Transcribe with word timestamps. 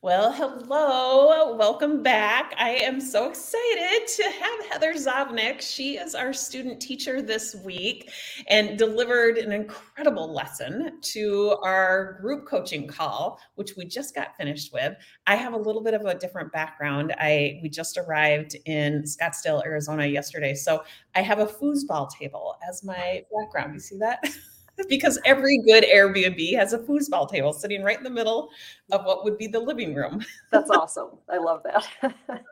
Well, 0.00 0.30
hello. 0.30 1.56
Welcome 1.56 2.04
back. 2.04 2.54
I 2.56 2.76
am 2.76 3.00
so 3.00 3.28
excited 3.28 4.06
to 4.06 4.22
have 4.22 4.66
Heather 4.70 4.94
Zovnic. 4.94 5.60
She 5.60 5.96
is 5.96 6.14
our 6.14 6.32
student 6.32 6.80
teacher 6.80 7.20
this 7.20 7.56
week 7.64 8.08
and 8.46 8.78
delivered 8.78 9.38
an 9.38 9.50
incredible 9.50 10.32
lesson 10.32 11.00
to 11.02 11.56
our 11.64 12.16
group 12.20 12.46
coaching 12.46 12.86
call, 12.86 13.40
which 13.56 13.74
we 13.76 13.86
just 13.86 14.14
got 14.14 14.36
finished 14.36 14.72
with. 14.72 14.94
I 15.26 15.34
have 15.34 15.52
a 15.52 15.58
little 15.58 15.82
bit 15.82 15.94
of 15.94 16.02
a 16.02 16.14
different 16.14 16.52
background. 16.52 17.12
I 17.18 17.58
we 17.60 17.68
just 17.68 17.98
arrived 17.98 18.54
in 18.66 19.02
Scottsdale, 19.02 19.66
Arizona 19.66 20.06
yesterday. 20.06 20.54
So 20.54 20.84
I 21.16 21.22
have 21.22 21.40
a 21.40 21.46
foosball 21.46 22.08
table 22.08 22.56
as 22.68 22.84
my 22.84 23.24
background. 23.36 23.74
You 23.74 23.80
see 23.80 23.98
that? 23.98 24.22
because 24.88 25.18
every 25.24 25.58
good 25.58 25.84
Airbnb 25.84 26.54
has 26.56 26.72
a 26.72 26.78
foosball 26.78 27.28
table 27.28 27.52
sitting 27.52 27.82
right 27.82 27.98
in 27.98 28.04
the 28.04 28.10
middle 28.10 28.50
of 28.92 29.04
what 29.04 29.24
would 29.24 29.38
be 29.38 29.46
the 29.46 29.60
living 29.60 29.94
room. 29.94 30.24
That's 30.52 30.70
awesome. 30.70 31.10
I 31.28 31.38
love 31.38 31.62
that. 31.64 31.86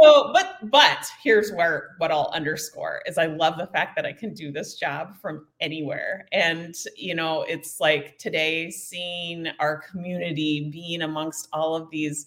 so, 0.00 0.32
but 0.32 0.70
but 0.70 1.06
here's 1.22 1.52
where 1.52 1.94
what 1.98 2.10
I'll 2.10 2.30
underscore 2.34 3.02
is 3.06 3.18
I 3.18 3.26
love 3.26 3.58
the 3.58 3.66
fact 3.68 3.96
that 3.96 4.06
I 4.06 4.12
can 4.12 4.34
do 4.34 4.50
this 4.50 4.74
job 4.74 5.16
from 5.20 5.46
anywhere. 5.60 6.26
And 6.32 6.74
you 6.96 7.14
know, 7.14 7.42
it's 7.42 7.80
like 7.80 8.18
today 8.18 8.70
seeing 8.70 9.48
our 9.60 9.82
community 9.90 10.68
being 10.70 11.02
amongst 11.02 11.48
all 11.52 11.76
of 11.76 11.90
these 11.90 12.26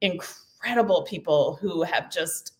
incredible 0.00 1.02
people 1.02 1.58
who 1.60 1.82
have 1.82 2.10
just 2.10 2.54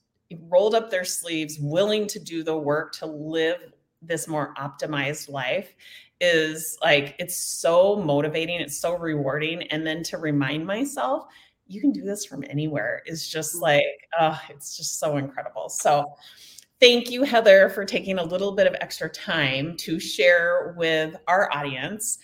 rolled 0.48 0.74
up 0.74 0.90
their 0.90 1.04
sleeves, 1.04 1.58
willing 1.58 2.06
to 2.06 2.18
do 2.18 2.42
the 2.42 2.56
work 2.56 2.92
to 2.92 3.06
live 3.06 3.72
this 4.02 4.28
more 4.28 4.54
optimized 4.54 5.28
life 5.28 5.74
is 6.20 6.76
like 6.82 7.14
it's 7.18 7.36
so 7.36 7.96
motivating 7.96 8.60
it's 8.60 8.76
so 8.76 8.96
rewarding 8.96 9.62
and 9.64 9.86
then 9.86 10.02
to 10.02 10.18
remind 10.18 10.66
myself 10.66 11.26
you 11.66 11.80
can 11.80 11.92
do 11.92 12.02
this 12.02 12.24
from 12.24 12.42
anywhere 12.48 13.02
is 13.06 13.28
just 13.28 13.54
mm-hmm. 13.54 13.64
like 13.64 14.08
oh 14.20 14.40
it's 14.48 14.76
just 14.76 14.98
so 14.98 15.16
incredible 15.16 15.68
so 15.68 16.04
thank 16.80 17.10
you 17.10 17.22
heather 17.22 17.68
for 17.68 17.84
taking 17.84 18.18
a 18.18 18.24
little 18.24 18.52
bit 18.52 18.66
of 18.66 18.74
extra 18.80 19.08
time 19.08 19.76
to 19.76 20.00
share 20.00 20.74
with 20.76 21.14
our 21.28 21.52
audience 21.54 22.18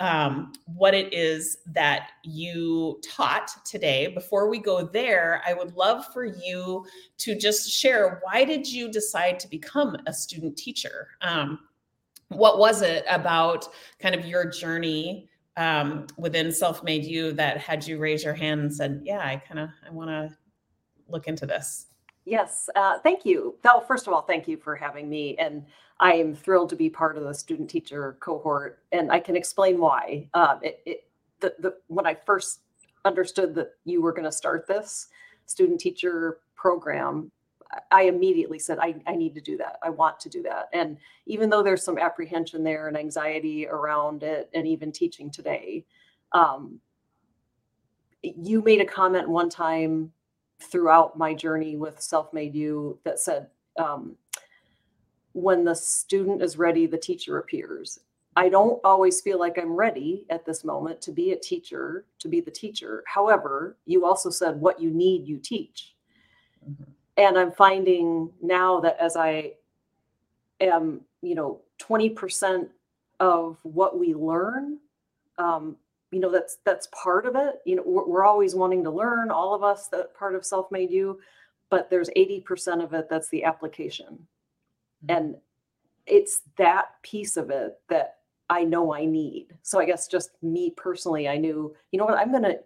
um, 0.00 0.52
what 0.66 0.94
it 0.94 1.12
is 1.12 1.58
that 1.66 2.10
you 2.22 3.00
taught 3.02 3.50
today. 3.64 4.08
Before 4.08 4.48
we 4.48 4.58
go 4.58 4.84
there, 4.84 5.42
I 5.46 5.54
would 5.54 5.74
love 5.74 6.04
for 6.12 6.24
you 6.24 6.84
to 7.18 7.36
just 7.36 7.70
share 7.70 8.20
why 8.22 8.44
did 8.44 8.70
you 8.70 8.90
decide 8.90 9.40
to 9.40 9.48
become 9.48 9.96
a 10.06 10.12
student 10.12 10.56
teacher? 10.56 11.08
Um, 11.22 11.60
what 12.28 12.58
was 12.58 12.82
it 12.82 13.04
about 13.08 13.66
kind 13.98 14.14
of 14.14 14.26
your 14.26 14.50
journey 14.50 15.28
um, 15.56 16.06
within 16.18 16.52
self-made 16.52 17.04
you 17.04 17.32
that 17.32 17.56
had 17.58 17.86
you 17.86 17.98
raise 17.98 18.22
your 18.22 18.34
hand 18.34 18.60
and 18.60 18.74
said, 18.74 19.00
"Yeah, 19.04 19.20
I 19.20 19.36
kind 19.36 19.60
of 19.60 19.70
I 19.86 19.90
want 19.90 20.10
to 20.10 20.36
look 21.08 21.28
into 21.28 21.46
this." 21.46 21.86
Yes, 22.26 22.68
uh, 22.74 22.98
thank 22.98 23.24
you. 23.24 23.54
Well, 23.62 23.80
first 23.80 24.08
of 24.08 24.12
all, 24.12 24.22
thank 24.22 24.48
you 24.48 24.56
for 24.56 24.74
having 24.74 25.08
me, 25.08 25.36
and 25.38 25.64
I 26.00 26.14
am 26.14 26.34
thrilled 26.34 26.68
to 26.70 26.76
be 26.76 26.90
part 26.90 27.16
of 27.16 27.22
the 27.22 27.32
student 27.32 27.70
teacher 27.70 28.16
cohort, 28.18 28.82
and 28.90 29.12
I 29.12 29.20
can 29.20 29.36
explain 29.36 29.78
why. 29.78 30.28
Um, 30.34 30.58
it, 30.60 30.82
it, 30.84 31.04
the, 31.38 31.54
the 31.60 31.76
when 31.86 32.04
I 32.04 32.14
first 32.14 32.62
understood 33.04 33.54
that 33.54 33.74
you 33.84 34.02
were 34.02 34.12
going 34.12 34.24
to 34.24 34.32
start 34.32 34.66
this 34.66 35.06
student 35.46 35.78
teacher 35.78 36.40
program, 36.56 37.30
I 37.92 38.02
immediately 38.02 38.58
said, 38.58 38.78
I, 38.80 38.96
I 39.06 39.14
need 39.14 39.34
to 39.36 39.40
do 39.40 39.56
that. 39.58 39.78
I 39.84 39.90
want 39.90 40.18
to 40.20 40.28
do 40.28 40.42
that. 40.42 40.68
And 40.72 40.98
even 41.26 41.48
though 41.48 41.62
there's 41.62 41.84
some 41.84 41.96
apprehension 41.96 42.64
there 42.64 42.88
and 42.88 42.96
anxiety 42.96 43.68
around 43.68 44.24
it, 44.24 44.50
and 44.52 44.66
even 44.66 44.90
teaching 44.90 45.30
today, 45.30 45.84
um, 46.32 46.80
you 48.22 48.62
made 48.62 48.80
a 48.80 48.84
comment 48.84 49.28
one 49.28 49.48
time 49.48 50.10
throughout 50.60 51.18
my 51.18 51.34
journey 51.34 51.76
with 51.76 52.00
Self 52.00 52.32
Made 52.32 52.54
You 52.54 52.98
that 53.04 53.18
said, 53.18 53.48
um, 53.78 54.16
when 55.32 55.64
the 55.64 55.74
student 55.74 56.42
is 56.42 56.56
ready, 56.56 56.86
the 56.86 56.98
teacher 56.98 57.38
appears. 57.38 58.00
I 58.36 58.48
don't 58.50 58.80
always 58.84 59.20
feel 59.20 59.38
like 59.38 59.58
I'm 59.58 59.74
ready 59.74 60.26
at 60.28 60.44
this 60.44 60.62
moment 60.62 61.00
to 61.02 61.12
be 61.12 61.32
a 61.32 61.38
teacher, 61.38 62.04
to 62.18 62.28
be 62.28 62.40
the 62.40 62.50
teacher. 62.50 63.02
However, 63.06 63.78
you 63.86 64.04
also 64.04 64.28
said 64.28 64.60
what 64.60 64.80
you 64.80 64.90
need, 64.90 65.26
you 65.26 65.38
teach. 65.38 65.94
Mm-hmm. 66.68 66.90
And 67.16 67.38
I'm 67.38 67.52
finding 67.52 68.30
now 68.42 68.80
that 68.80 68.98
as 69.00 69.16
I 69.16 69.52
am, 70.60 71.00
you 71.22 71.34
know, 71.34 71.60
20% 71.80 72.68
of 73.20 73.56
what 73.62 73.98
we 73.98 74.14
learn 74.14 74.78
um, 75.38 75.76
you 76.12 76.20
know 76.20 76.30
that's 76.30 76.58
that's 76.64 76.88
part 76.92 77.26
of 77.26 77.36
it. 77.36 77.56
You 77.64 77.76
know 77.76 77.82
we're, 77.84 78.06
we're 78.06 78.24
always 78.24 78.54
wanting 78.54 78.84
to 78.84 78.90
learn 78.90 79.30
all 79.30 79.54
of 79.54 79.62
us 79.62 79.88
that 79.88 80.14
part 80.14 80.34
of 80.34 80.44
self-made 80.44 80.90
you 80.90 81.18
but 81.68 81.90
there's 81.90 82.10
80% 82.16 82.82
of 82.82 82.94
it 82.94 83.08
that's 83.10 83.28
the 83.28 83.44
application. 83.44 84.06
Mm-hmm. 85.04 85.16
and 85.16 85.36
it's 86.06 86.42
that 86.56 87.02
piece 87.02 87.36
of 87.36 87.50
it 87.50 87.78
that 87.88 88.18
i 88.48 88.64
know 88.64 88.94
i 88.94 89.04
need. 89.04 89.48
So 89.62 89.78
i 89.80 89.84
guess 89.84 90.06
just 90.08 90.30
me 90.42 90.70
personally 90.76 91.28
i 91.28 91.36
knew 91.36 91.74
you 91.90 91.98
know 91.98 92.06
what 92.06 92.18
i'm 92.18 92.32
gonna 92.32 92.56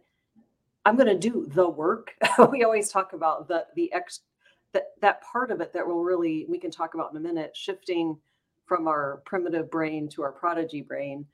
i'm 0.84 0.97
gonna 0.97 1.19
do 1.19 1.49
the 1.55 1.69
work. 1.69 2.15
We 2.53 2.65
always 2.65 2.91
talk 2.91 3.12
about 3.15 3.49
the 3.49 3.67
the 3.75 3.93
ex 3.93 4.21
that 4.72 4.93
that 5.01 5.22
part 5.22 5.51
of 5.51 5.61
it 5.61 5.72
that 5.72 5.87
will 5.87 6.05
really 6.05 6.47
we 6.49 6.59
can 6.59 6.71
talk 6.71 6.95
about 6.95 7.11
in 7.11 7.17
a 7.17 7.21
minute 7.21 7.57
shifting 7.57 8.17
from 8.67 8.87
our 8.87 9.22
primitive 9.25 9.71
brain 9.71 10.09
to 10.11 10.22
our 10.22 10.33
prodigy 10.33 10.83
brain. 10.83 11.27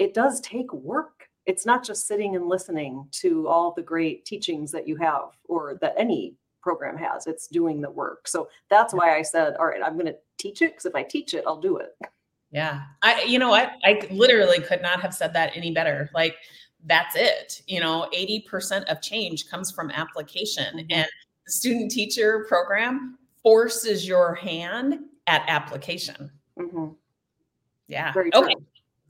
It 0.00 0.14
does 0.14 0.40
take 0.40 0.72
work 0.72 1.28
it's 1.50 1.66
not 1.66 1.84
just 1.84 2.06
sitting 2.06 2.36
and 2.36 2.46
listening 2.46 3.08
to 3.10 3.48
all 3.48 3.72
the 3.72 3.82
great 3.82 4.24
teachings 4.24 4.70
that 4.70 4.86
you 4.86 4.94
have 4.94 5.30
or 5.48 5.76
that 5.80 5.94
any 5.98 6.36
program 6.62 6.96
has 6.96 7.26
it's 7.26 7.48
doing 7.48 7.80
the 7.80 7.90
work. 7.90 8.28
So 8.28 8.48
that's 8.68 8.94
why 8.94 9.16
i 9.18 9.22
said 9.22 9.56
all 9.58 9.66
right 9.66 9.82
i'm 9.84 9.94
going 9.94 10.06
to 10.06 10.16
teach 10.38 10.62
it 10.62 10.70
because 10.70 10.86
if 10.86 10.94
i 10.94 11.02
teach 11.02 11.34
it 11.34 11.44
i'll 11.46 11.60
do 11.60 11.78
it. 11.78 11.96
Yeah. 12.52 12.82
I 13.02 13.22
you 13.22 13.40
know 13.40 13.48
what? 13.48 13.72
I 13.84 14.06
literally 14.12 14.60
could 14.60 14.80
not 14.80 15.00
have 15.00 15.12
said 15.12 15.32
that 15.34 15.56
any 15.56 15.72
better. 15.72 16.08
Like 16.14 16.36
that's 16.86 17.16
it. 17.16 17.62
You 17.66 17.80
know 17.80 18.08
80% 18.14 18.84
of 18.84 19.02
change 19.02 19.48
comes 19.48 19.72
from 19.72 19.90
application. 19.90 20.76
Mm-hmm. 20.76 20.92
and 20.92 21.08
the 21.46 21.52
student 21.52 21.90
teacher 21.90 22.46
program 22.48 23.18
forces 23.42 24.06
your 24.06 24.36
hand 24.36 25.00
at 25.26 25.42
application. 25.48 26.30
Mm-hmm. 26.56 26.88
yeah. 27.88 28.12
Okay 28.34 28.54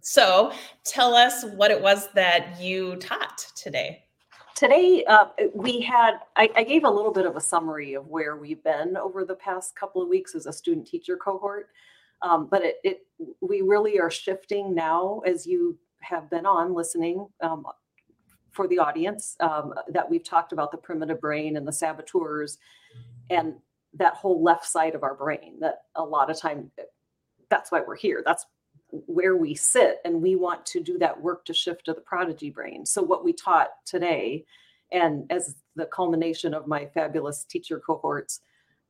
so 0.00 0.52
tell 0.84 1.14
us 1.14 1.44
what 1.54 1.70
it 1.70 1.80
was 1.80 2.08
that 2.14 2.60
you 2.60 2.96
taught 2.96 3.46
today. 3.54 4.04
Today, 4.56 5.04
uh, 5.08 5.26
we 5.54 5.80
had, 5.80 6.18
I, 6.36 6.50
I, 6.54 6.64
gave 6.64 6.84
a 6.84 6.90
little 6.90 7.12
bit 7.12 7.24
of 7.24 7.36
a 7.36 7.40
summary 7.40 7.94
of 7.94 8.08
where 8.08 8.36
we've 8.36 8.62
been 8.62 8.96
over 8.96 9.24
the 9.24 9.36
past 9.36 9.74
couple 9.74 10.02
of 10.02 10.08
weeks 10.08 10.34
as 10.34 10.44
a 10.44 10.52
student 10.52 10.86
teacher 10.86 11.16
cohort. 11.16 11.68
Um, 12.20 12.48
but 12.50 12.62
it, 12.62 12.76
it, 12.84 13.06
we 13.40 13.62
really 13.62 13.98
are 13.98 14.10
shifting 14.10 14.74
now 14.74 15.22
as 15.24 15.46
you 15.46 15.78
have 16.00 16.28
been 16.28 16.44
on 16.44 16.74
listening 16.74 17.26
um, 17.40 17.64
for 18.50 18.68
the 18.68 18.78
audience 18.78 19.36
um, 19.40 19.72
that 19.88 20.08
we've 20.08 20.24
talked 20.24 20.52
about 20.52 20.72
the 20.72 20.78
primitive 20.78 21.20
brain 21.20 21.56
and 21.56 21.66
the 21.66 21.72
saboteurs 21.72 22.58
and 23.30 23.54
that 23.94 24.14
whole 24.14 24.42
left 24.42 24.66
side 24.66 24.94
of 24.94 25.02
our 25.02 25.14
brain 25.14 25.58
that 25.60 25.82
a 25.96 26.02
lot 26.02 26.30
of 26.30 26.38
time 26.38 26.70
that's 27.48 27.72
why 27.72 27.80
we're 27.80 27.96
here 27.96 28.22
that's 28.24 28.46
where 29.06 29.36
we 29.36 29.54
sit 29.54 29.98
and 30.04 30.20
we 30.20 30.36
want 30.36 30.64
to 30.66 30.80
do 30.80 30.98
that 30.98 31.20
work 31.20 31.44
to 31.44 31.54
shift 31.54 31.84
to 31.86 31.92
the 31.92 32.00
prodigy 32.00 32.50
brain. 32.50 32.84
So 32.84 33.02
what 33.02 33.24
we 33.24 33.32
taught 33.32 33.68
today 33.84 34.44
and 34.92 35.30
as 35.30 35.56
the 35.76 35.86
culmination 35.86 36.52
of 36.54 36.66
my 36.66 36.86
fabulous 36.86 37.44
teacher 37.44 37.80
cohorts 37.80 38.40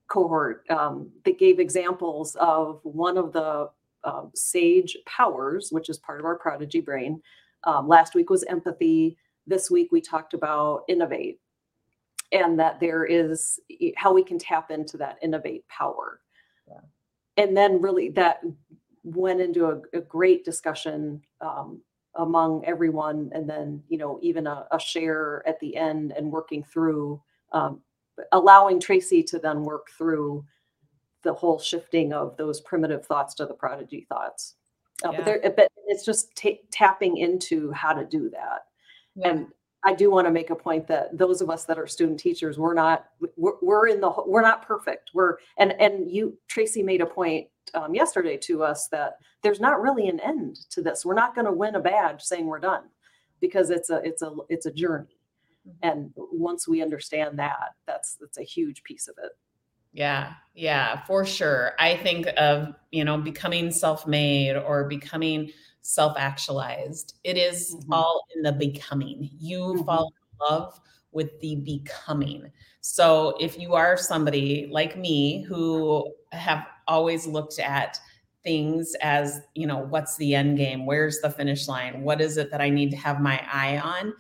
cohort 0.09 0.69
um, 0.71 1.10
that 1.25 1.39
gave 1.39 1.60
examples 1.60 2.37
of 2.41 2.81
one 2.83 3.16
of 3.16 3.33
the 3.33 3.71
um, 4.03 4.31
sage 4.34 4.97
powers 5.06 5.69
which 5.71 5.89
is 5.89 5.99
part 5.99 6.19
of 6.19 6.27
our 6.27 6.37
prodigy 6.37 6.81
brain 6.81 7.21
um, 7.65 7.87
last 7.87 8.15
week 8.15 8.31
was 8.31 8.44
empathy. 8.44 9.16
This 9.47 9.71
week 9.71 9.92
we 9.92 10.01
talked 10.01 10.34
about 10.34 10.84
innovate 10.89 11.39
and 12.33 12.59
that 12.59 12.80
there 12.80 13.04
is 13.04 13.59
how 13.97 14.13
we 14.13 14.22
can 14.24 14.39
tap 14.39 14.71
into 14.71 14.97
that 14.98 15.19
innovate 15.22 15.66
power. 15.69 16.21
Yeah. 16.69 16.80
and 17.36 17.57
then 17.57 17.83
really 17.83 18.10
that 18.10 18.42
went 19.02 19.41
into 19.41 19.66
a, 19.66 19.80
a 19.97 20.00
great 20.00 20.44
discussion 20.44 21.22
um, 21.41 21.80
among 22.16 22.64
everyone 22.66 23.30
and 23.32 23.48
then 23.48 23.82
you 23.88 23.97
know 23.97 24.18
even 24.22 24.47
a, 24.47 24.66
a, 24.72 24.80
share 24.80 25.42
at 25.47 25.58
the 25.60 25.76
end 25.76 26.12
and 26.16 26.30
working 26.30 26.62
through 26.62 27.20
um, 27.52 27.80
allowing 28.32 28.80
tracy 28.80 29.22
to 29.22 29.38
then 29.38 29.62
work 29.62 29.88
through 29.97 30.44
the 31.22 31.32
whole 31.32 31.58
shifting 31.58 32.12
of 32.12 32.36
those 32.36 32.60
primitive 32.62 33.06
thoughts 33.06 33.34
to 33.34 33.47
the 33.47 33.54
prodigy 33.54 34.06
thoughts 34.08 34.56
uh, 35.04 35.12
yeah. 35.12 35.22
but, 35.24 35.56
but 35.56 35.68
it's 35.86 36.04
just 36.04 36.34
t- 36.34 36.60
tapping 36.70 37.16
into 37.16 37.70
how 37.70 37.92
to 37.92 38.04
do 38.04 38.28
that 38.28 38.62
yeah. 39.14 39.28
and 39.28 39.47
I 39.84 39.94
do 39.94 40.10
want 40.10 40.26
to 40.26 40.30
make 40.30 40.50
a 40.50 40.56
point 40.56 40.86
that 40.88 41.16
those 41.16 41.41
of 41.41 41.48
us 41.48 41.64
that 41.64 41.78
are 41.78 41.86
student 41.86 42.20
teachers, 42.20 42.58
we're 42.58 42.74
not 42.74 43.06
we're, 43.36 43.54
we're 43.62 43.88
in 43.88 44.00
the 44.00 44.12
we're 44.26 44.42
not 44.42 44.62
perfect. 44.62 45.10
We're 45.14 45.36
and 45.58 45.72
and 45.80 46.10
you 46.10 46.36
Tracy 46.48 46.82
made 46.82 47.00
a 47.00 47.06
point 47.06 47.47
um, 47.75 47.95
yesterday 47.95 48.37
to 48.39 48.63
us 48.63 48.89
that 48.89 49.19
there's 49.43 49.61
not 49.61 49.81
really 49.81 50.09
an 50.09 50.21
end 50.21 50.59
to 50.71 50.83
this. 50.83 51.05
We're 51.05 51.15
not 51.15 51.34
going 51.34 51.47
to 51.47 51.53
win 51.53 51.75
a 51.75 51.81
badge 51.81 52.22
saying 52.22 52.47
we're 52.47 52.59
done 52.59 52.84
because 53.41 53.71
it's 53.71 53.91
a 53.91 53.97
it's 54.05 54.22
a 54.22 54.34
it's 54.49 54.67
a 54.67 54.72
journey. 54.72 55.19
Mm-hmm. 55.67 55.89
And 55.89 56.13
once 56.17 56.69
we 56.69 56.83
understand 56.83 57.39
that, 57.39 57.75
that's 57.87 58.17
that's 58.21 58.39
a 58.39 58.43
huge 58.43 58.83
piece 58.83 59.09
of 59.09 59.17
it. 59.22 59.33
Yeah, 59.93 60.34
yeah, 60.55 61.05
for 61.05 61.25
sure. 61.25 61.72
I 61.78 61.97
think 61.97 62.28
of, 62.37 62.75
you 62.93 63.05
know, 63.05 63.19
becoming 63.19 63.72
self-made 63.72 64.57
or 64.57 64.84
becoming 64.84 65.51
self-actualized. 65.81 67.15
It 67.25 67.37
is 67.37 67.75
mm-hmm. 67.75 67.93
all 67.93 68.25
in 68.37 68.43
the 68.43 68.53
becoming. 68.53 69.31
You 69.37 69.59
mm-hmm. 69.59 69.84
fall 69.84 70.13
in 70.13 70.55
love 70.55 70.81
with 71.11 71.41
the 71.41 71.57
becoming. 71.57 72.53
So 72.83 73.34
if 73.41 73.59
you 73.59 73.75
are 73.75 73.97
somebody 73.97 74.69
like 74.71 74.97
me 74.97 75.43
who 75.43 76.15
have 76.31 76.67
always 76.91 77.27
looked 77.27 77.59
at 77.59 77.98
things 78.42 78.95
as, 79.01 79.41
you 79.54 79.66
know, 79.66 79.78
what's 79.78 80.16
the 80.16 80.34
end 80.34 80.57
game? 80.57 80.84
Where's 80.84 81.21
the 81.21 81.31
finish 81.31 81.69
line? 81.69 82.03
What 82.03 82.21
is 82.21 82.37
it 82.37 82.51
that 82.51 82.60
I 82.60 82.69
need 82.69 82.91
to 82.91 82.97
have 82.97 83.21
my 83.21 83.41
eye 83.51 83.78
on? 83.78 84.13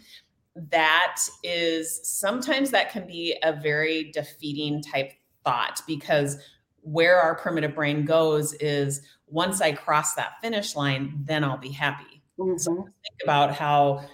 That 0.70 1.20
is 1.42 2.00
sometimes 2.02 2.70
that 2.70 2.90
can 2.90 3.06
be 3.06 3.36
a 3.42 3.52
very 3.52 4.10
defeating 4.12 4.82
type 4.82 5.12
thought 5.44 5.80
because 5.86 6.38
where 6.82 7.18
our 7.18 7.34
primitive 7.34 7.74
brain 7.74 8.04
goes 8.04 8.54
is 8.54 9.02
once 9.26 9.60
I 9.60 9.72
cross 9.72 10.14
that 10.14 10.40
finish 10.42 10.76
line, 10.76 11.22
then 11.24 11.44
I'll 11.44 11.58
be 11.58 11.70
happy. 11.70 12.22
Mm-hmm. 12.38 12.58
So 12.58 12.74
think 12.74 13.20
about 13.22 13.54
how 13.54 14.04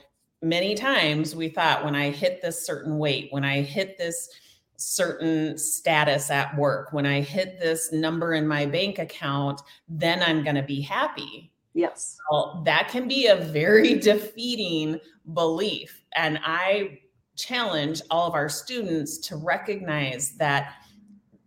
many 0.43 0.75
times 0.75 1.35
we 1.35 1.49
thought 1.49 1.85
when 1.85 1.95
I 1.95 2.11
hit 2.11 2.43
this 2.43 2.65
certain 2.65 2.99
weight, 2.99 3.29
when 3.31 3.45
I 3.45 3.63
hit 3.63 3.99
this 3.99 4.29
certain 4.77 5.59
status 5.59 6.31
at 6.31 6.57
work, 6.57 6.93
when 6.93 7.07
I 7.07 7.21
hit 7.21 7.59
this 7.59 7.93
number 7.93 8.35
in 8.35 8.47
my 8.47 8.67
bank 8.67 8.99
account, 8.99 9.61
then 9.89 10.23
I'm 10.23 10.43
going 10.43 10.57
to 10.57 10.63
be 10.63 10.81
happy. 10.81 11.53
Yes. 11.75 12.17
Well, 12.31 12.63
that 12.65 12.89
can 12.89 13.07
be 13.07 13.27
a 13.27 13.37
very 13.37 13.95
defeating 13.99 14.99
belief. 15.35 16.03
And 16.15 16.39
I 16.43 17.01
challenge 17.37 18.01
all 18.11 18.27
of 18.27 18.35
our 18.35 18.49
students 18.49 19.19
to 19.19 19.37
recognize 19.37 20.33
that 20.39 20.75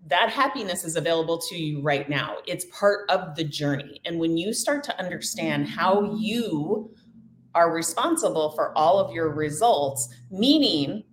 that 0.07 0.29
happiness 0.29 0.83
is 0.83 0.95
available 0.95 1.37
to 1.37 1.55
you 1.55 1.81
right 1.81 2.09
now. 2.09 2.37
It's 2.47 2.65
part 2.65 3.09
of 3.09 3.35
the 3.35 3.43
journey. 3.43 4.01
And 4.05 4.19
when 4.19 4.37
you 4.37 4.53
start 4.53 4.83
to 4.85 4.99
understand 4.99 5.67
how 5.67 6.15
you 6.15 6.91
are 7.53 7.73
responsible 7.73 8.51
for 8.51 8.75
all 8.77 8.99
of 8.99 9.13
your 9.13 9.33
results, 9.33 10.09
meaning 10.31 11.03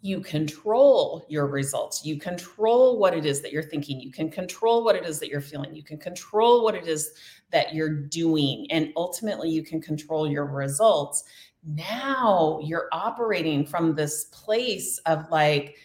you 0.00 0.20
control 0.20 1.24
your 1.28 1.46
results. 1.46 2.04
You 2.04 2.18
control 2.18 2.98
what 2.98 3.14
it 3.14 3.26
is 3.26 3.40
that 3.42 3.52
you're 3.52 3.62
thinking. 3.62 4.00
You 4.00 4.12
can 4.12 4.30
control 4.30 4.84
what 4.84 4.96
it 4.96 5.04
is 5.04 5.18
that 5.20 5.28
you're 5.28 5.40
feeling. 5.40 5.74
You 5.74 5.82
can 5.82 5.98
control 5.98 6.62
what 6.62 6.74
it 6.74 6.86
is 6.86 7.12
that 7.50 7.74
you're 7.74 7.92
doing. 7.92 8.66
And 8.70 8.92
ultimately, 8.96 9.50
you 9.50 9.62
can 9.62 9.80
control 9.80 10.30
your 10.30 10.46
results. 10.46 11.24
Now 11.64 12.60
you're 12.62 12.88
operating 12.92 13.66
from 13.66 13.94
this 13.94 14.26
place 14.26 14.98
of 15.06 15.28
like, 15.30 15.76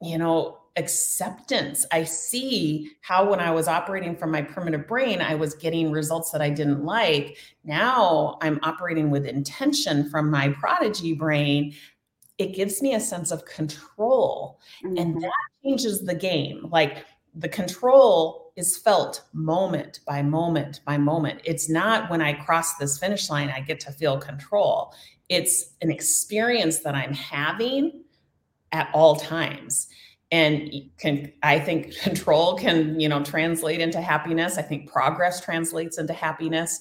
you 0.00 0.16
know, 0.16 0.60
acceptance. 0.76 1.84
I 1.92 2.04
see 2.04 2.92
how 3.02 3.28
when 3.28 3.40
I 3.40 3.50
was 3.50 3.68
operating 3.68 4.16
from 4.16 4.30
my 4.30 4.40
primitive 4.40 4.86
brain, 4.86 5.20
I 5.20 5.34
was 5.34 5.54
getting 5.54 5.90
results 5.90 6.30
that 6.30 6.40
I 6.40 6.50
didn't 6.50 6.84
like. 6.84 7.36
Now 7.64 8.38
I'm 8.40 8.60
operating 8.62 9.10
with 9.10 9.26
intention 9.26 10.08
from 10.08 10.30
my 10.30 10.50
prodigy 10.50 11.14
brain. 11.14 11.74
It 12.38 12.54
gives 12.54 12.80
me 12.80 12.94
a 12.94 13.00
sense 13.00 13.30
of 13.30 13.44
control. 13.44 14.60
Mm-hmm. 14.84 14.96
And 14.96 15.22
that 15.22 15.32
changes 15.62 16.02
the 16.02 16.14
game. 16.14 16.68
Like 16.70 17.04
the 17.34 17.48
control 17.48 18.52
is 18.56 18.76
felt 18.76 19.22
moment 19.32 20.00
by 20.06 20.22
moment 20.22 20.80
by 20.84 20.98
moment. 20.98 21.40
It's 21.44 21.68
not 21.68 22.10
when 22.10 22.20
I 22.20 22.32
cross 22.32 22.76
this 22.76 22.98
finish 22.98 23.30
line, 23.30 23.50
I 23.50 23.60
get 23.60 23.80
to 23.80 23.92
feel 23.92 24.18
control. 24.18 24.92
It's 25.28 25.74
an 25.82 25.90
experience 25.90 26.80
that 26.80 26.94
I'm 26.94 27.12
having 27.12 28.02
at 28.72 28.90
all 28.92 29.16
times 29.16 29.88
and 30.30 30.70
can 30.98 31.32
i 31.42 31.58
think 31.58 31.94
control 32.00 32.56
can 32.56 32.98
you 33.00 33.08
know 33.08 33.22
translate 33.22 33.80
into 33.80 34.00
happiness 34.00 34.58
i 34.58 34.62
think 34.62 34.90
progress 34.90 35.40
translates 35.40 35.98
into 35.98 36.12
happiness 36.12 36.80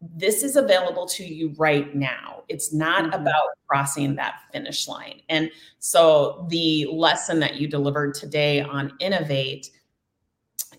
this 0.00 0.42
is 0.42 0.56
available 0.56 1.06
to 1.06 1.24
you 1.24 1.54
right 1.56 1.94
now. 1.94 2.42
It's 2.48 2.72
not 2.72 3.04
mm-hmm. 3.04 3.20
about 3.20 3.48
crossing 3.66 4.14
that 4.16 4.42
finish 4.52 4.86
line. 4.86 5.20
And 5.28 5.50
so 5.78 6.46
the 6.50 6.86
lesson 6.92 7.40
that 7.40 7.56
you 7.56 7.66
delivered 7.68 8.14
today 8.14 8.60
on 8.60 8.92
innovate 9.00 9.70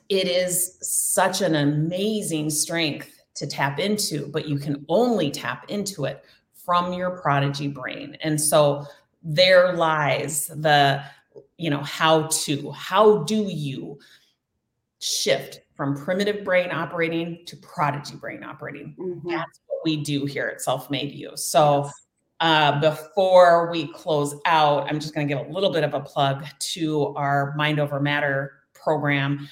it 0.10 0.28
is 0.28 0.78
such 0.82 1.42
an 1.42 1.56
amazing 1.56 2.50
strength 2.50 3.24
to 3.36 3.46
tap 3.46 3.78
into 3.78 4.28
but 4.28 4.48
you 4.48 4.58
can 4.58 4.86
only 4.88 5.30
tap 5.30 5.66
into 5.70 6.06
it 6.06 6.24
from 6.54 6.94
your 6.94 7.12
prodigy 7.22 7.68
brain. 7.68 8.18
And 8.22 8.40
so 8.40 8.86
there 9.24 9.74
lies 9.74 10.48
the 10.48 11.04
you 11.58 11.70
know 11.70 11.82
how 11.82 12.28
to 12.28 12.72
how 12.72 13.24
do 13.24 13.44
you 13.44 14.00
shift 15.00 15.62
from 15.78 15.96
primitive 15.96 16.44
brain 16.44 16.72
operating 16.72 17.46
to 17.46 17.56
prodigy 17.58 18.16
brain 18.16 18.44
operating. 18.44 18.96
Mm-hmm. 19.00 19.30
that's 19.30 19.62
what 19.68 19.80
we 19.86 19.98
do 19.98 20.26
here 20.26 20.48
at 20.48 20.62
self-made 20.62 21.14
you 21.14 21.32
so 21.36 21.84
yes. 21.86 21.94
uh, 22.42 22.80
before 22.82 23.72
we 23.72 23.88
close 23.94 24.36
out 24.46 24.90
i'm 24.90 25.00
just 25.00 25.14
going 25.14 25.28
to 25.28 25.34
give 25.34 25.48
a 25.48 25.50
little 25.50 25.72
bit 25.72 25.84
of 25.84 25.94
a 25.94 26.02
plug 26.02 26.44
to 26.60 27.14
our 27.16 27.54
mind 27.56 27.80
over 27.80 28.00
matter 28.00 28.58
program. 28.88 29.50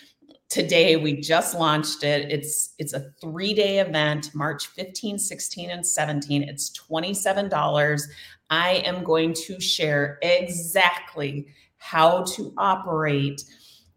Today 0.47 0.95
we 0.95 1.19
just 1.19 1.55
launched 1.55 2.05
it. 2.05 2.31
It's 2.31 2.73
it's 2.77 2.93
a 2.93 3.11
three 3.19 3.53
day 3.53 3.79
event 3.79 4.33
march 4.33 4.67
15 4.67 5.19
16 5.19 5.69
and 5.71 5.85
17 5.85 6.43
it's 6.43 6.71
$27 6.71 8.01
i 8.49 8.69
am 8.85 9.03
going 9.03 9.33
to 9.33 9.59
share 9.59 10.19
exactly 10.21 11.47
how 11.77 12.23
to 12.23 12.53
operate 12.57 13.43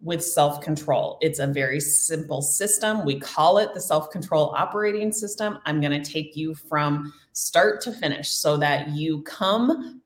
with 0.00 0.25
self 0.25 0.61
control. 0.61 1.19
It's 1.21 1.39
a 1.39 1.47
very 1.47 1.81
simple 1.81 2.43
system. 2.43 3.05
We 3.05 3.19
call 3.19 3.59
it 3.59 3.75
the 3.75 3.81
self 3.81 4.11
control 4.11 4.55
operating 4.56 5.12
system. 5.12 5.59
I'm 5.67 5.81
going 5.81 6.03
to 6.03 6.12
take 6.12 6.37
you 6.37 6.55
from 6.55 7.12
start 7.33 7.81
to 7.83 7.93
finish 7.93 8.31
so 8.31 8.56
that 8.59 8.89
you 8.89 9.23
come 9.23 10.00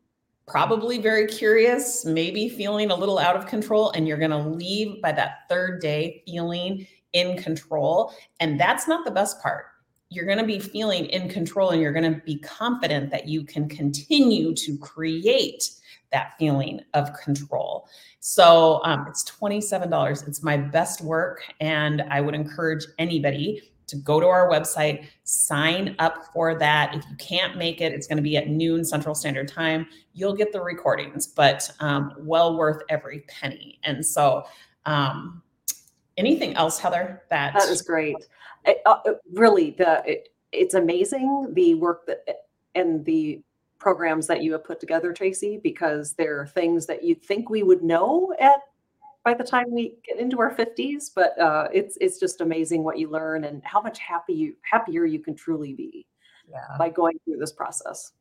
probably 0.47 0.99
very 0.99 1.27
curious, 1.27 2.05
maybe 2.05 2.49
feeling 2.49 2.91
a 2.91 2.95
little 2.95 3.19
out 3.19 3.37
of 3.37 3.47
control, 3.47 3.91
and 3.93 4.07
you're 4.09 4.19
going 4.19 4.31
to 4.31 4.39
leave 4.39 5.01
by 5.01 5.13
that 5.13 5.49
third 5.49 5.81
day 5.81 6.23
feeling 6.27 6.87
in 7.13 7.37
control. 7.37 8.13
And 8.41 8.59
that's 8.59 8.89
not 8.89 9.05
the 9.05 9.11
best 9.11 9.41
part. 9.43 9.67
You're 10.09 10.27
going 10.27 10.39
to 10.39 10.45
be 10.45 10.59
feeling 10.59 11.07
in 11.07 11.29
control 11.29 11.71
and 11.71 11.81
you're 11.81 11.93
going 11.93 12.13
to 12.13 12.21
be 12.21 12.39
confident 12.41 13.11
that 13.11 13.29
you 13.29 13.45
can 13.45 13.69
continue 13.69 14.55
to 14.57 14.77
create 14.79 15.71
that 16.13 16.35
feeling 16.39 16.81
of 16.95 17.13
control. 17.15 17.89
So 18.21 18.81
um, 18.85 19.07
it's 19.09 19.25
$27. 19.31 20.29
It's 20.29 20.43
my 20.43 20.57
best 20.57 21.01
work. 21.01 21.43
And 21.61 22.03
I 22.11 22.21
would 22.21 22.35
encourage 22.35 22.85
anybody 22.99 23.63
to 23.89 23.97
go 23.97 24.21
to 24.21 24.27
our 24.27 24.49
website, 24.49 25.07
sign 25.25 25.95
up 25.99 26.33
for 26.33 26.59
that. 26.59 26.95
If 26.95 27.05
you 27.11 27.17
can't 27.17 27.59
make 27.59 27.81
it, 27.81 27.93
it's 27.93 28.07
going 28.07 28.17
to 28.17 28.23
be 28.23 28.37
at 28.37 28.49
noon 28.49 28.85
Central 28.85 29.15
Standard 29.15 29.49
Time. 29.49 29.87
You'll 30.15 30.35
get 30.35 30.53
the 30.53 30.63
recordings, 30.63 31.27
but 31.27 31.71
um, 31.81 32.15
well 32.19 32.57
worth 32.57 32.83
every 32.89 33.21
penny. 33.29 33.79
And 33.85 34.05
so, 34.05 34.45
um, 34.87 35.43
anything 36.17 36.55
else, 36.55 36.79
Heather? 36.79 37.23
That 37.29 37.53
that 37.53 37.69
is 37.69 37.83
great. 37.83 38.17
It, 38.65 38.79
uh, 38.87 38.99
really, 39.33 39.73
the 39.73 40.03
it, 40.07 40.31
it's 40.53 40.75
amazing 40.75 41.53
the 41.53 41.75
work 41.75 42.07
that 42.07 42.25
and 42.75 43.05
the 43.05 43.43
programs 43.83 44.29
that 44.29 44.45
you 44.45 44.53
have 44.53 44.63
put 44.63 44.79
together, 44.79 45.13
Tracy, 45.13 45.59
because 45.61 46.13
there 46.13 46.41
are 46.41 46.47
things 46.47 46.87
that 46.87 47.03
you'd 47.03 47.21
think 47.21 47.51
we 47.51 47.65
would 47.65 47.83
know 47.83 48.33
at 48.39 48.61
by 49.25 49.35
the 49.35 49.45
time 49.45 49.67
we 49.71 49.95
get 50.05 50.19
into 50.19 50.41
our 50.41 50.55
50s, 50.55 51.11
but 51.15 51.39
uh, 51.39 51.69
it's 51.73 51.99
it's 52.01 52.19
just 52.19 52.41
amazing 52.41 52.85
what 52.85 52.99
you 52.99 53.11
learn 53.11 53.45
and 53.45 53.61
how 53.65 53.83
much 53.83 53.99
happy 53.99 54.35
you 54.35 54.55
happier 54.63 55.05
you 55.05 55.19
can 55.19 55.35
truly 55.35 55.73
be 55.73 56.07
yeah. 56.49 56.77
by 56.79 56.89
going 56.89 57.19
through 57.25 57.39
this 57.39 57.53
process. 57.53 58.13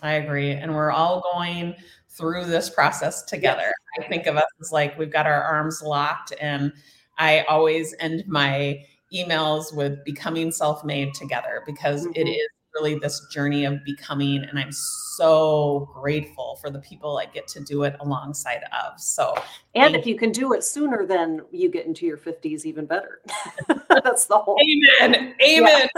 I 0.00 0.12
agree. 0.14 0.52
And 0.52 0.74
we're 0.74 0.90
all 0.90 1.22
going 1.32 1.74
through 2.08 2.46
this 2.46 2.70
process 2.70 3.22
together. 3.22 3.72
Yes. 3.98 4.06
I 4.06 4.08
think 4.08 4.26
of 4.26 4.36
us 4.36 4.46
as 4.60 4.72
like 4.72 4.98
we've 4.98 5.12
got 5.12 5.26
our 5.26 5.42
arms 5.42 5.82
locked. 5.82 6.32
And 6.40 6.72
I 7.18 7.42
always 7.42 7.94
end 8.00 8.24
my 8.26 8.82
emails 9.14 9.74
with 9.74 10.02
becoming 10.04 10.50
self 10.50 10.84
made 10.84 11.12
together 11.14 11.62
because 11.66 12.06
mm-hmm. 12.06 12.16
it 12.16 12.28
is 12.28 12.48
really 12.74 12.98
this 12.98 13.26
journey 13.30 13.64
of 13.64 13.84
becoming 13.84 14.44
and 14.44 14.58
i'm 14.58 14.72
so 14.72 15.90
grateful 15.94 16.58
for 16.60 16.70
the 16.70 16.78
people 16.80 17.18
i 17.18 17.26
get 17.26 17.46
to 17.46 17.60
do 17.60 17.82
it 17.82 17.96
alongside 18.00 18.64
of. 18.72 18.98
So 19.00 19.34
and 19.74 19.94
if 19.94 20.06
you 20.06 20.16
can 20.16 20.32
do 20.32 20.52
it 20.52 20.64
sooner 20.64 21.06
than 21.06 21.42
you 21.50 21.68
get 21.68 21.86
into 21.86 22.06
your 22.06 22.16
50s 22.16 22.64
even 22.64 22.86
better. 22.86 23.20
That's 23.88 24.26
the 24.26 24.38
whole 24.38 24.58
amen. 25.00 25.34
Amen. 25.42 25.88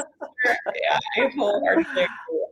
Yeah, 0.44 0.54
yeah 0.82 0.98
I 1.24 1.32
wholeheartedly 1.36 2.06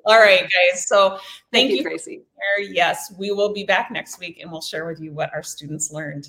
all 0.05 0.19
right 0.19 0.43
guys. 0.43 0.87
So 0.87 1.11
thank, 1.11 1.69
thank 1.69 1.71
you, 1.73 1.83
tracy. 1.83 2.23
yes 2.59 3.12
we 3.19 3.31
will 3.31 3.52
be 3.52 3.64
back 3.64 3.91
next 3.91 4.19
week 4.19 4.41
and 4.41 4.50
we'll 4.50 4.62
share 4.62 4.87
with 4.87 5.00
you 5.00 5.12
what 5.12 5.33
our 5.35 5.43
students 5.43 5.93
learned 5.93 6.29